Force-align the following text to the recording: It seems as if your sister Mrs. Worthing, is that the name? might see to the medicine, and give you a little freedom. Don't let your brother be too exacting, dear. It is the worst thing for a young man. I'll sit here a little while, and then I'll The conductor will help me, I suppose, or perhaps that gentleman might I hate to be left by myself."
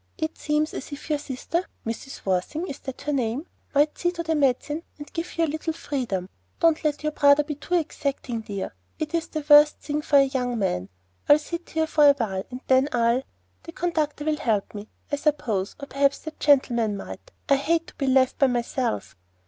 It 0.17 0.35
seems 0.35 0.73
as 0.73 0.91
if 0.91 1.11
your 1.11 1.19
sister 1.19 1.63
Mrs. 1.85 2.25
Worthing, 2.25 2.65
is 2.67 2.79
that 2.79 2.97
the 2.97 3.13
name? 3.13 3.45
might 3.75 3.99
see 3.99 4.09
to 4.13 4.23
the 4.23 4.33
medicine, 4.33 4.81
and 4.97 5.13
give 5.13 5.37
you 5.37 5.45
a 5.45 5.45
little 5.45 5.73
freedom. 5.73 6.27
Don't 6.59 6.83
let 6.83 7.03
your 7.03 7.11
brother 7.11 7.43
be 7.43 7.53
too 7.53 7.75
exacting, 7.75 8.41
dear. 8.41 8.73
It 8.97 9.13
is 9.13 9.27
the 9.27 9.45
worst 9.47 9.77
thing 9.77 10.01
for 10.01 10.17
a 10.17 10.23
young 10.23 10.57
man. 10.57 10.89
I'll 11.29 11.37
sit 11.37 11.69
here 11.69 11.83
a 11.83 11.85
little 11.99 12.13
while, 12.15 12.43
and 12.49 12.61
then 12.65 12.89
I'll 12.91 13.21
The 13.61 13.73
conductor 13.73 14.25
will 14.25 14.37
help 14.39 14.73
me, 14.73 14.89
I 15.11 15.17
suppose, 15.17 15.75
or 15.79 15.85
perhaps 15.85 16.17
that 16.21 16.39
gentleman 16.39 16.97
might 16.97 17.29
I 17.47 17.57
hate 17.57 17.85
to 17.85 17.93
be 17.95 18.07
left 18.07 18.39
by 18.39 18.47
myself." 18.47 19.15